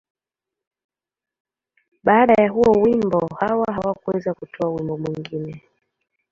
Baada 2.03 2.33
ya 2.43 2.49
huo 2.51 2.71
wimbo, 2.81 3.27
Hawa 3.39 3.73
hakuweza 3.73 4.33
kutoa 4.33 4.69
wimbo 4.69 4.97
mwingine. 4.97 5.63